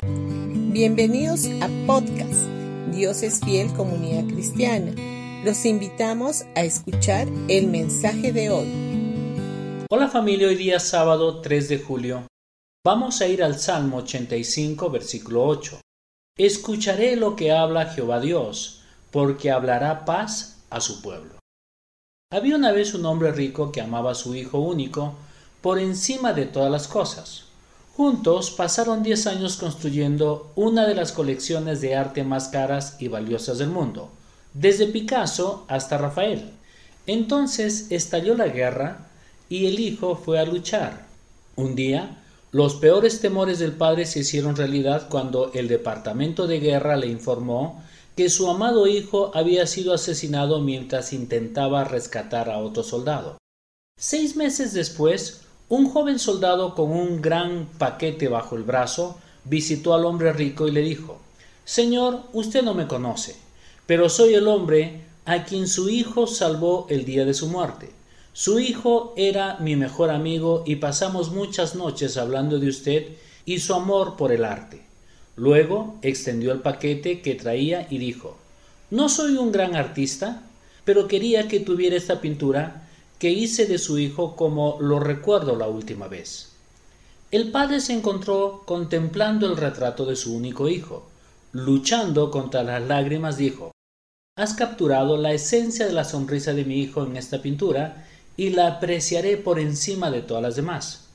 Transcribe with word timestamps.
Bienvenidos 0.00 1.46
a 1.60 1.68
podcast 1.88 2.46
Dios 2.92 3.24
es 3.24 3.40
fiel 3.40 3.72
comunidad 3.74 4.32
cristiana. 4.32 4.92
Los 5.44 5.64
invitamos 5.64 6.44
a 6.54 6.62
escuchar 6.62 7.26
el 7.48 7.66
mensaje 7.66 8.32
de 8.32 8.50
hoy. 8.50 9.86
Hola 9.90 10.06
familia, 10.06 10.46
hoy 10.46 10.54
día 10.54 10.78
sábado 10.78 11.40
3 11.40 11.68
de 11.68 11.78
julio. 11.80 12.28
Vamos 12.86 13.20
a 13.20 13.26
ir 13.26 13.42
al 13.42 13.58
Salmo 13.58 13.96
85, 13.96 14.88
versículo 14.88 15.44
8. 15.44 15.80
Escucharé 16.36 17.16
lo 17.16 17.34
que 17.34 17.50
habla 17.50 17.86
Jehová 17.86 18.20
Dios, 18.20 18.84
porque 19.10 19.50
hablará 19.50 20.04
paz 20.04 20.62
a 20.70 20.80
su 20.80 21.02
pueblo. 21.02 21.40
Había 22.30 22.54
una 22.54 22.70
vez 22.70 22.94
un 22.94 23.04
hombre 23.04 23.32
rico 23.32 23.72
que 23.72 23.80
amaba 23.80 24.12
a 24.12 24.14
su 24.14 24.36
hijo 24.36 24.60
único 24.60 25.16
por 25.60 25.80
encima 25.80 26.32
de 26.34 26.46
todas 26.46 26.70
las 26.70 26.86
cosas. 26.86 27.47
Juntos 27.98 28.52
pasaron 28.52 29.02
diez 29.02 29.26
años 29.26 29.56
construyendo 29.56 30.52
una 30.54 30.86
de 30.86 30.94
las 30.94 31.10
colecciones 31.10 31.80
de 31.80 31.96
arte 31.96 32.22
más 32.22 32.46
caras 32.46 32.94
y 33.00 33.08
valiosas 33.08 33.58
del 33.58 33.70
mundo, 33.70 34.12
desde 34.54 34.86
Picasso 34.86 35.64
hasta 35.66 35.98
Rafael. 35.98 36.52
Entonces 37.08 37.88
estalló 37.90 38.36
la 38.36 38.46
guerra 38.46 39.08
y 39.48 39.66
el 39.66 39.80
hijo 39.80 40.14
fue 40.14 40.38
a 40.38 40.44
luchar. 40.44 41.08
Un 41.56 41.74
día, 41.74 42.22
los 42.52 42.76
peores 42.76 43.20
temores 43.20 43.58
del 43.58 43.72
padre 43.72 44.06
se 44.06 44.20
hicieron 44.20 44.54
realidad 44.54 45.08
cuando 45.08 45.50
el 45.52 45.66
departamento 45.66 46.46
de 46.46 46.60
guerra 46.60 46.96
le 46.96 47.08
informó 47.08 47.82
que 48.14 48.30
su 48.30 48.48
amado 48.48 48.86
hijo 48.86 49.32
había 49.34 49.66
sido 49.66 49.92
asesinado 49.92 50.60
mientras 50.60 51.12
intentaba 51.12 51.82
rescatar 51.82 52.48
a 52.48 52.58
otro 52.58 52.84
soldado. 52.84 53.38
Seis 53.98 54.36
meses 54.36 54.72
después, 54.72 55.40
un 55.68 55.90
joven 55.90 56.18
soldado 56.18 56.74
con 56.74 56.90
un 56.90 57.20
gran 57.20 57.68
paquete 57.78 58.28
bajo 58.28 58.56
el 58.56 58.62
brazo 58.62 59.18
visitó 59.44 59.94
al 59.94 60.06
hombre 60.06 60.32
rico 60.32 60.66
y 60.66 60.70
le 60.70 60.80
dijo 60.80 61.18
Señor, 61.64 62.22
usted 62.32 62.62
no 62.62 62.72
me 62.72 62.86
conoce, 62.86 63.36
pero 63.86 64.08
soy 64.08 64.34
el 64.34 64.48
hombre 64.48 65.02
a 65.26 65.44
quien 65.44 65.68
su 65.68 65.90
hijo 65.90 66.26
salvó 66.26 66.86
el 66.88 67.04
día 67.04 67.26
de 67.26 67.34
su 67.34 67.48
muerte. 67.48 67.90
Su 68.32 68.58
hijo 68.58 69.12
era 69.16 69.58
mi 69.58 69.76
mejor 69.76 70.08
amigo 70.08 70.64
y 70.66 70.76
pasamos 70.76 71.30
muchas 71.30 71.74
noches 71.74 72.16
hablando 72.16 72.58
de 72.58 72.68
usted 72.68 73.06
y 73.44 73.58
su 73.58 73.74
amor 73.74 74.16
por 74.16 74.32
el 74.32 74.44
arte. 74.44 74.80
Luego 75.36 75.98
extendió 76.00 76.52
el 76.52 76.60
paquete 76.60 77.20
que 77.20 77.34
traía 77.34 77.86
y 77.90 77.98
dijo 77.98 78.38
No 78.90 79.10
soy 79.10 79.36
un 79.36 79.52
gran 79.52 79.76
artista, 79.76 80.42
pero 80.86 81.06
quería 81.06 81.48
que 81.48 81.60
tuviera 81.60 81.96
esta 81.96 82.22
pintura 82.22 82.87
que 83.18 83.30
hice 83.30 83.66
de 83.66 83.78
su 83.78 83.98
hijo 83.98 84.36
como 84.36 84.78
lo 84.80 85.00
recuerdo 85.00 85.56
la 85.56 85.68
última 85.68 86.08
vez. 86.08 86.50
El 87.30 87.50
padre 87.50 87.80
se 87.80 87.92
encontró 87.92 88.62
contemplando 88.64 89.46
el 89.46 89.56
retrato 89.56 90.06
de 90.06 90.16
su 90.16 90.34
único 90.34 90.68
hijo. 90.68 91.08
Luchando 91.52 92.30
contra 92.30 92.62
las 92.62 92.82
lágrimas 92.82 93.36
dijo 93.36 93.72
Has 94.36 94.54
capturado 94.54 95.16
la 95.16 95.32
esencia 95.32 95.86
de 95.86 95.92
la 95.92 96.04
sonrisa 96.04 96.54
de 96.54 96.64
mi 96.64 96.78
hijo 96.80 97.04
en 97.04 97.16
esta 97.16 97.42
pintura 97.42 98.06
y 98.36 98.50
la 98.50 98.68
apreciaré 98.68 99.36
por 99.36 99.58
encima 99.58 100.10
de 100.10 100.22
todas 100.22 100.42
las 100.42 100.56
demás. 100.56 101.08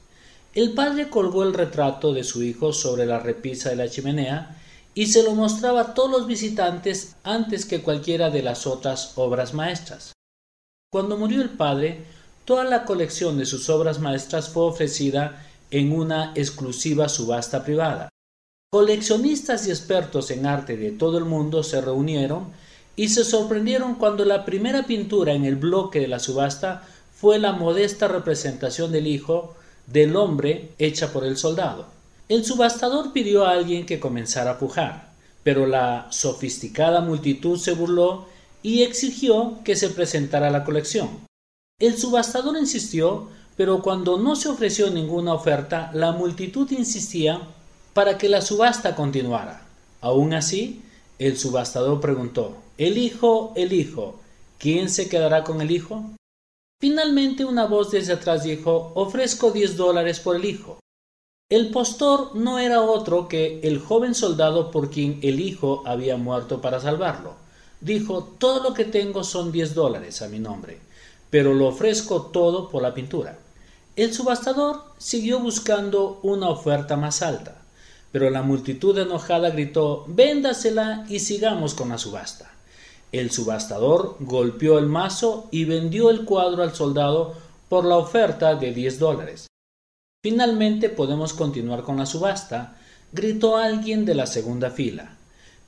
El 0.54 0.74
padre 0.74 1.10
colgó 1.10 1.44
el 1.44 1.54
retrato 1.54 2.14
de 2.14 2.24
su 2.24 2.44
hijo 2.44 2.74
sobre 2.74 3.06
la 3.06 3.20
repisa 3.20 3.70
de 3.70 3.78
la 3.78 3.90
chimenea 3.90 4.62
y 4.94 5.08
se 5.08 5.24
lo 5.24 5.34
mostraba 5.34 5.82
a 5.82 5.94
todos 5.94 6.12
los 6.12 6.28
visitantes 6.28 7.16
antes 7.24 7.66
que 7.66 7.82
cualquiera 7.82 8.30
de 8.30 8.44
las 8.44 8.68
otras 8.68 9.14
obras 9.16 9.54
maestras. 9.54 10.14
Cuando 10.94 11.18
murió 11.18 11.42
el 11.42 11.50
padre, 11.50 12.04
toda 12.46 12.64
la 12.66 12.86
colección 12.86 13.40
de 13.40 13.48
sus 13.48 13.68
obras 13.72 14.00
maestras 14.00 14.50
fue 14.50 14.66
ofrecida 14.66 15.44
en 15.72 15.92
una 15.92 16.34
exclusiva 16.36 17.10
subasta 17.10 17.66
privada. 17.66 18.10
Coleccionistas 18.72 19.66
y 19.66 19.72
expertos 19.72 20.30
en 20.30 20.46
arte 20.46 20.78
de 20.78 20.92
todo 20.92 21.18
el 21.18 21.26
mundo 21.26 21.64
se 21.64 21.82
reunieron 21.82 22.52
y 22.96 23.10
se 23.10 23.24
sorprendieron 23.24 23.96
cuando 23.96 24.24
la 24.24 24.46
primera 24.46 24.86
pintura 24.86 25.34
en 25.34 25.46
el 25.46 25.56
bloque 25.56 26.00
de 26.00 26.08
la 26.08 26.20
subasta 26.20 26.84
fue 27.12 27.40
la 27.40 27.54
modesta 27.54 28.08
representación 28.08 28.92
del 28.92 29.08
hijo 29.08 29.56
del 29.88 30.16
hombre 30.16 30.74
hecha 30.78 31.12
por 31.12 31.26
el 31.26 31.38
soldado. 31.38 31.88
El 32.30 32.46
subastador 32.46 33.14
pidió 33.14 33.48
a 33.48 33.54
alguien 33.54 33.88
que 33.88 34.00
comenzara 34.00 34.52
a 34.52 34.60
pujar, 34.60 35.10
pero 35.42 35.66
la 35.66 36.06
sofisticada 36.12 37.02
multitud 37.02 37.58
se 37.58 37.74
burló 37.74 38.32
y 38.64 38.84
exigió 38.84 39.60
que 39.64 39.76
se 39.76 39.90
presentara 39.90 40.50
la 40.50 40.64
colección. 40.64 41.10
El 41.80 41.98
subastador 41.98 42.58
insistió, 42.58 43.28
pero 43.58 43.82
cuando 43.82 44.18
no 44.18 44.36
se 44.36 44.48
ofreció 44.48 44.90
ninguna 44.90 45.34
oferta, 45.34 45.92
la 45.94 46.14
multitud 46.14 46.72
insistía 46.72 47.42
para 47.94 48.18
que 48.18 48.30
la 48.30 48.42
subasta 48.42 48.96
continuara. 48.96 49.68
Aún 50.02 50.34
así, 50.34 50.82
el 51.20 51.38
subastador 51.38 52.00
preguntó 52.02 52.58
El 52.78 52.98
hijo, 52.98 53.54
el 53.56 53.74
hijo, 53.74 54.20
¿quién 54.58 54.90
se 54.90 55.10
quedará 55.10 55.44
con 55.44 55.62
el 55.62 55.70
hijo? 55.70 56.04
Finalmente 56.82 57.46
una 57.46 57.66
voz 57.66 57.92
desde 57.92 58.14
atrás 58.14 58.44
dijo 58.44 58.92
Ofrezco 58.96 59.52
diez 59.52 59.78
dólares 59.78 60.20
por 60.20 60.38
el 60.38 60.46
hijo. 60.46 60.80
El 61.50 61.70
postor 61.70 62.36
no 62.36 62.60
era 62.60 62.82
otro 62.82 63.28
que 63.28 63.60
el 63.62 63.80
joven 63.80 64.16
soldado 64.16 64.72
por 64.72 64.90
quien 64.90 65.20
el 65.22 65.40
hijo 65.40 65.84
había 65.86 66.18
muerto 66.18 66.62
para 66.62 66.80
salvarlo 66.80 67.43
dijo, 67.84 68.24
todo 68.38 68.64
lo 68.64 68.74
que 68.74 68.86
tengo 68.86 69.24
son 69.24 69.52
10 69.52 69.76
dólares 69.76 70.22
a 70.22 70.30
mi 70.30 70.40
nombre, 70.40 70.80
pero 71.30 71.54
lo 71.54 71.68
ofrezco 71.68 72.24
todo 72.24 72.70
por 72.70 72.82
la 72.82 72.94
pintura. 72.94 73.38
El 73.96 74.14
subastador 74.14 74.84
siguió 74.98 75.40
buscando 75.40 76.20
una 76.24 76.50
oferta 76.50 76.96
más 76.96 77.22
alta, 77.22 77.62
pero 78.12 78.30
la 78.30 78.42
multitud 78.42 78.98
enojada 78.98 79.50
gritó, 79.50 80.06
véndasela 80.08 81.06
y 81.10 81.20
sigamos 81.20 81.74
con 81.74 81.90
la 81.90 81.98
subasta. 81.98 82.52
El 83.12 83.30
subastador 83.32 84.16
golpeó 84.20 84.80
el 84.80 84.88
mazo 84.88 85.48
y 85.52 85.66
vendió 85.66 86.10
el 86.10 86.26
cuadro 86.26 86.64
al 86.64 86.74
soldado 86.74 87.36
por 87.70 87.86
la 87.86 87.98
oferta 87.98 88.56
de 88.56 88.74
10 88.74 89.00
dólares. 89.00 89.48
Finalmente 90.24 90.90
podemos 90.90 91.34
continuar 91.34 91.84
con 91.84 91.98
la 91.98 92.06
subasta, 92.06 92.78
gritó 93.12 93.58
alguien 93.58 94.06
de 94.06 94.16
la 94.16 94.26
segunda 94.26 94.72
fila 94.72 95.13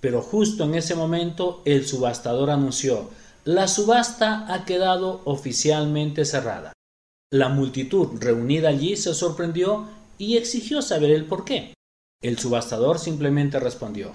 pero 0.05 0.21
justo 0.21 0.65
en 0.65 0.75
ese 0.75 0.93
momento 0.93 1.63
el 1.65 1.87
subastador 1.87 2.51
anunció 2.51 3.09
la 3.43 3.67
subasta 3.67 4.53
ha 4.53 4.63
quedado 4.63 5.21
oficialmente 5.25 6.25
cerrada. 6.25 6.73
La 7.33 7.49
multitud 7.49 8.09
reunida 8.19 8.69
allí 8.69 8.97
se 8.97 9.15
sorprendió 9.15 9.87
y 10.19 10.37
exigió 10.37 10.83
saber 10.83 11.09
el 11.09 11.25
por 11.25 11.43
qué. 11.43 11.73
El 12.21 12.37
subastador 12.37 12.99
simplemente 12.99 13.59
respondió 13.59 14.11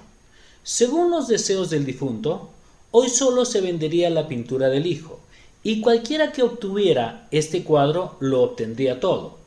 Según 0.62 1.10
los 1.10 1.26
deseos 1.26 1.70
del 1.70 1.84
difunto, 1.84 2.50
hoy 2.92 3.08
solo 3.08 3.44
se 3.44 3.60
vendería 3.60 4.10
la 4.10 4.28
pintura 4.28 4.68
del 4.68 4.86
hijo, 4.86 5.18
y 5.64 5.80
cualquiera 5.80 6.30
que 6.30 6.44
obtuviera 6.44 7.26
este 7.32 7.64
cuadro 7.64 8.14
lo 8.20 8.42
obtendría 8.42 9.00
todo, 9.00 9.38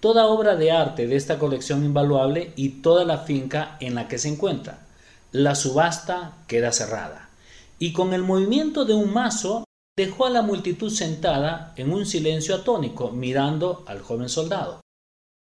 toda 0.00 0.26
obra 0.26 0.56
de 0.56 0.72
arte 0.72 1.06
de 1.06 1.14
esta 1.14 1.38
colección 1.38 1.84
invaluable 1.84 2.52
y 2.56 2.80
toda 2.82 3.04
la 3.04 3.18
finca 3.18 3.76
en 3.78 3.94
la 3.94 4.08
que 4.08 4.18
se 4.18 4.26
encuentra 4.26 4.80
la 5.32 5.54
subasta 5.54 6.44
queda 6.46 6.72
cerrada, 6.72 7.30
y 7.78 7.92
con 7.92 8.12
el 8.12 8.22
movimiento 8.22 8.84
de 8.84 8.94
un 8.94 9.12
mazo 9.12 9.64
dejó 9.96 10.26
a 10.26 10.30
la 10.30 10.42
multitud 10.42 10.90
sentada 10.90 11.72
en 11.76 11.92
un 11.92 12.06
silencio 12.06 12.54
atónico 12.54 13.10
mirando 13.10 13.82
al 13.86 14.00
joven 14.00 14.28
soldado. 14.28 14.80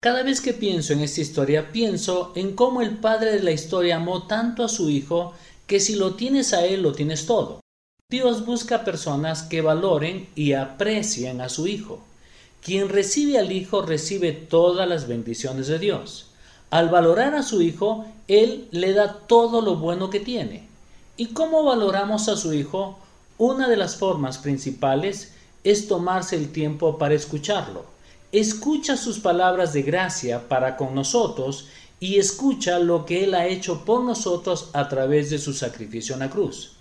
Cada 0.01 0.23
vez 0.23 0.41
que 0.41 0.53
pienso 0.53 0.93
en 0.93 1.01
esta 1.01 1.21
historia, 1.21 1.71
pienso 1.71 2.31
en 2.35 2.55
cómo 2.55 2.81
el 2.81 2.97
padre 2.99 3.33
de 3.33 3.43
la 3.43 3.51
historia 3.51 3.97
amó 3.97 4.27
tanto 4.27 4.63
a 4.63 4.69
su 4.69 4.89
hijo 4.89 5.33
que 5.67 5.79
si 5.79 5.95
lo 5.95 6.15
tienes 6.15 6.53
a 6.53 6.65
él, 6.65 6.83
lo 6.83 6.93
tienes 6.93 7.25
todo. 7.25 7.59
Dios 8.09 8.45
busca 8.45 8.85
personas 8.85 9.43
que 9.43 9.61
valoren 9.61 10.29
y 10.35 10.53
aprecien 10.53 11.41
a 11.41 11.49
su 11.49 11.67
hijo. 11.67 12.03
Quien 12.61 12.89
recibe 12.89 13.37
al 13.37 13.51
hijo 13.51 13.81
recibe 13.81 14.31
todas 14.31 14.87
las 14.87 15.07
bendiciones 15.07 15.67
de 15.67 15.79
Dios. 15.79 16.28
Al 16.71 16.89
valorar 16.89 17.33
a 17.35 17.43
su 17.43 17.61
hijo, 17.61 18.05
Él 18.27 18.67
le 18.71 18.93
da 18.93 19.13
todo 19.27 19.61
lo 19.61 19.77
bueno 19.77 20.09
que 20.09 20.19
tiene. 20.19 20.67
¿Y 21.17 21.27
cómo 21.27 21.63
valoramos 21.63 22.29
a 22.29 22.37
su 22.37 22.53
hijo? 22.53 22.99
Una 23.37 23.67
de 23.67 23.77
las 23.77 23.95
formas 23.95 24.37
principales 24.37 25.33
es 25.63 25.87
tomarse 25.87 26.35
el 26.35 26.51
tiempo 26.51 26.97
para 26.97 27.15
escucharlo. 27.15 27.85
Escucha 28.31 28.95
sus 28.97 29.19
palabras 29.19 29.73
de 29.73 29.81
gracia 29.81 30.47
para 30.47 30.77
con 30.77 30.93
nosotros 30.93 31.67
y 31.99 32.17
escucha 32.17 32.79
lo 32.79 33.05
que 33.05 33.23
Él 33.23 33.33
ha 33.33 33.47
hecho 33.47 33.83
por 33.83 34.03
nosotros 34.03 34.69
a 34.73 34.87
través 34.87 35.29
de 35.29 35.39
su 35.39 35.53
sacrificio 35.53 36.13
en 36.13 36.19
la 36.19 36.29
cruz. 36.29 36.73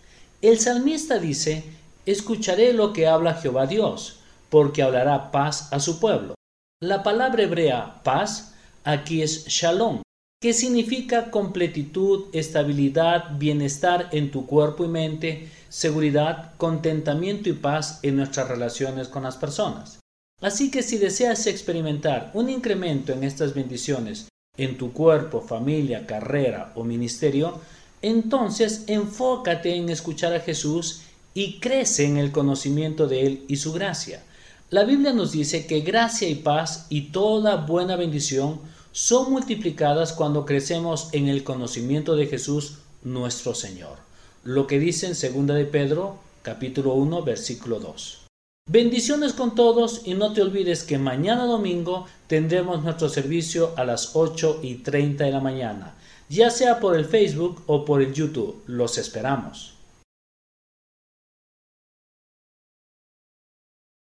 El 0.42 0.60
salmista 0.60 1.18
dice, 1.18 1.64
escucharé 2.06 2.72
lo 2.72 2.92
que 2.92 3.06
habla 3.06 3.34
Jehová 3.34 3.66
Dios, 3.66 4.20
porque 4.50 4.82
hablará 4.82 5.32
paz 5.32 5.72
a 5.72 5.80
su 5.80 5.98
pueblo. 5.98 6.34
La 6.80 7.02
palabra 7.02 7.42
hebrea 7.42 8.02
paz 8.04 8.54
aquí 8.88 9.20
es 9.20 9.46
shalom, 9.46 10.00
que 10.40 10.54
significa 10.54 11.30
completitud, 11.30 12.26
estabilidad, 12.32 13.38
bienestar 13.38 14.08
en 14.12 14.30
tu 14.30 14.46
cuerpo 14.46 14.84
y 14.84 14.88
mente, 14.88 15.50
seguridad, 15.68 16.54
contentamiento 16.56 17.50
y 17.50 17.52
paz 17.52 18.00
en 18.02 18.16
nuestras 18.16 18.48
relaciones 18.48 19.08
con 19.08 19.24
las 19.24 19.36
personas. 19.36 20.00
Así 20.40 20.70
que 20.70 20.82
si 20.82 20.96
deseas 20.96 21.46
experimentar 21.46 22.30
un 22.32 22.48
incremento 22.48 23.12
en 23.12 23.24
estas 23.24 23.52
bendiciones 23.52 24.28
en 24.56 24.78
tu 24.78 24.92
cuerpo, 24.92 25.42
familia, 25.42 26.06
carrera 26.06 26.72
o 26.74 26.82
ministerio, 26.82 27.60
entonces 28.00 28.84
enfócate 28.86 29.74
en 29.74 29.90
escuchar 29.90 30.32
a 30.32 30.40
Jesús 30.40 31.02
y 31.34 31.60
crece 31.60 32.06
en 32.06 32.16
el 32.16 32.32
conocimiento 32.32 33.06
de 33.06 33.26
Él 33.26 33.44
y 33.48 33.56
su 33.56 33.72
gracia. 33.72 34.22
La 34.70 34.84
Biblia 34.84 35.12
nos 35.12 35.32
dice 35.32 35.66
que 35.66 35.80
gracia 35.80 36.28
y 36.28 36.36
paz 36.36 36.86
y 36.88 37.10
toda 37.10 37.56
buena 37.56 37.96
bendición 37.96 38.60
son 38.98 39.30
multiplicadas 39.30 40.12
cuando 40.12 40.44
crecemos 40.44 41.10
en 41.12 41.28
el 41.28 41.44
conocimiento 41.44 42.16
de 42.16 42.26
Jesús 42.26 42.78
nuestro 43.04 43.54
Señor. 43.54 43.98
Lo 44.42 44.66
que 44.66 44.80
dice 44.80 45.06
en 45.06 45.12
2 45.46 45.56
de 45.56 45.66
Pedro 45.66 46.18
capítulo 46.42 46.94
1 46.94 47.22
versículo 47.22 47.78
2. 47.78 48.26
Bendiciones 48.68 49.34
con 49.34 49.54
todos 49.54 50.02
y 50.04 50.14
no 50.14 50.32
te 50.32 50.42
olvides 50.42 50.82
que 50.82 50.98
mañana 50.98 51.44
domingo 51.44 52.06
tendremos 52.26 52.82
nuestro 52.82 53.08
servicio 53.08 53.72
a 53.76 53.84
las 53.84 54.16
8 54.16 54.58
y 54.64 54.74
30 54.78 55.26
de 55.26 55.30
la 55.30 55.40
mañana, 55.40 55.94
ya 56.28 56.50
sea 56.50 56.80
por 56.80 56.96
el 56.96 57.04
Facebook 57.04 57.62
o 57.68 57.84
por 57.84 58.02
el 58.02 58.12
YouTube. 58.12 58.64
Los 58.66 58.98
esperamos. 58.98 59.77